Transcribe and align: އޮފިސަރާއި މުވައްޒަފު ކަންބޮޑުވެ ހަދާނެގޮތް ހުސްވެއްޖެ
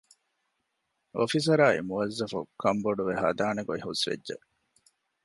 އޮފިސަރާއި 1.17 1.79
މުވައްޒަފު 1.89 2.39
ކަންބޮޑުވެ 2.61 3.13
ހަދާނެގޮތް 3.21 3.85
ހުސްވެއްޖެ 3.87 4.35